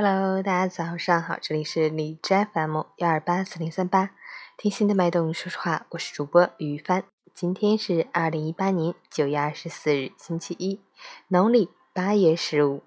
[0.00, 4.10] Hello，大家早上好，这里是李斋 FM 幺二八四零三八，
[4.56, 7.02] 听心的脉动说说话，我是主播于帆。
[7.34, 10.80] 今天是二零一八年九月二十四日，星期一，
[11.26, 12.84] 农历八月十五。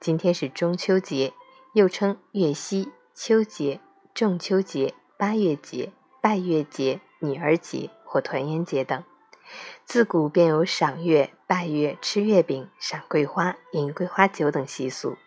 [0.00, 1.34] 今天是中秋节，
[1.74, 3.78] 又称月夕、秋节、
[4.14, 5.92] 中秋节、八月节、
[6.22, 9.04] 拜月节、女儿节或团圆节等。
[9.84, 15.18] 自古便有赏月、拜月、吃月饼、赏桂花、饮桂花酒等习俗。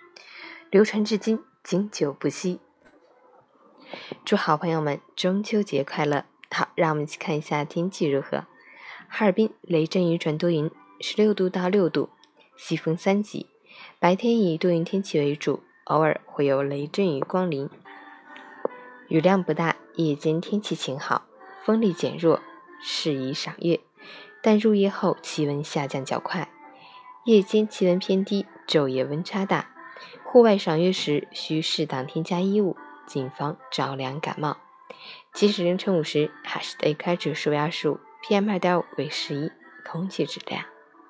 [0.71, 2.59] 流传至今，经久不息。
[4.23, 6.25] 祝好朋友们中秋节快乐！
[6.51, 8.45] 好，让我们一起看一下天气如何。
[9.07, 10.69] 哈尔滨雷阵雨转多云，
[10.99, 12.09] 十六度到六度，
[12.55, 13.47] 西风三级。
[13.97, 17.67] 白天以多云天气为主，偶尔会有雷阵雨光临，
[19.07, 19.75] 雨量不大。
[19.95, 21.23] 夜间天气晴好，
[21.65, 22.41] 风力减弱，
[22.79, 23.79] 适宜赏月。
[24.43, 26.47] 但入夜后气温下降较快，
[27.25, 29.71] 夜间气温偏低，昼夜温差大。
[30.31, 32.77] 户外赏月时需适当添加衣物，
[33.07, 34.57] 谨防着凉感冒。
[35.33, 39.51] 即使凌晨五时，还是 AQI 指数压数 PM 二点五为十一，
[39.83, 40.63] 空气质量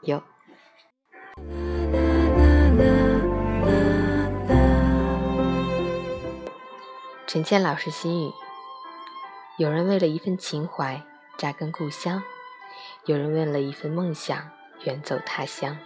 [0.04, 0.24] 优。
[7.28, 8.32] 陈倩老师心语：
[9.58, 11.04] 有人为了一份情怀
[11.38, 12.24] 扎根故乡，
[13.04, 14.50] 有人为了一份梦想
[14.86, 15.78] 远走他乡。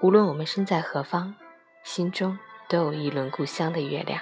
[0.00, 1.34] 无论我们身在何方。
[1.82, 2.36] 心中
[2.68, 4.20] 都有一轮故乡的月亮，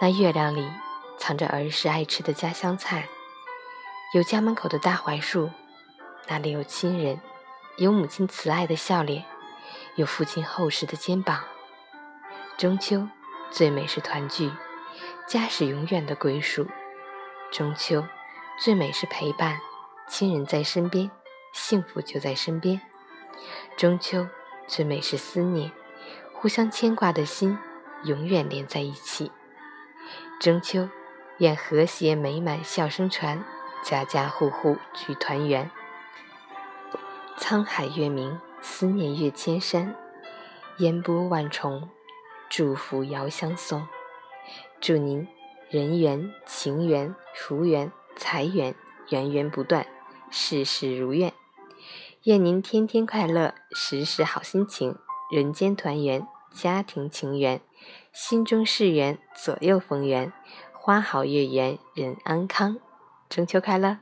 [0.00, 0.70] 那月亮里
[1.18, 3.08] 藏着儿时爱吃的家乡菜，
[4.14, 5.50] 有家门口的大槐树，
[6.28, 7.20] 那里有亲人，
[7.78, 9.24] 有母亲慈爱的笑脸，
[9.96, 11.42] 有父亲厚实的肩膀。
[12.56, 13.08] 中秋
[13.50, 14.52] 最美是团聚，
[15.26, 16.66] 家是永远的归属。
[17.50, 18.04] 中秋
[18.60, 19.58] 最美是陪伴，
[20.08, 21.10] 亲人在身边，
[21.52, 22.80] 幸福就在身边。
[23.76, 24.26] 中秋
[24.68, 25.72] 最美是思念。
[26.46, 27.58] 互相牵挂的心，
[28.04, 29.32] 永远连在一起。
[30.38, 30.88] 中秋，
[31.38, 33.44] 愿和谐美满笑声传，
[33.82, 35.68] 家家户户聚团圆。
[37.36, 39.96] 沧海月明，思念越千山，
[40.78, 41.90] 烟波万重，
[42.48, 43.84] 祝福遥相送。
[44.80, 45.26] 祝您
[45.68, 48.72] 人缘、情缘、福缘、财源
[49.08, 49.84] 源源不断，
[50.30, 51.32] 事事如愿。
[52.22, 54.96] 愿您天天快乐，时时好心情。
[55.28, 56.24] 人间团圆，
[56.56, 57.60] 家庭情缘，
[58.14, 60.32] 心中事缘，左右逢源，
[60.72, 62.78] 花好月圆，人安康。
[63.28, 63.98] 中秋快乐！